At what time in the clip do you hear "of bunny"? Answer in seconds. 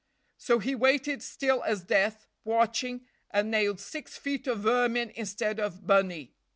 5.59-6.33